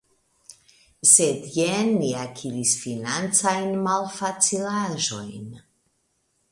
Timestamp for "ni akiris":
1.99-2.73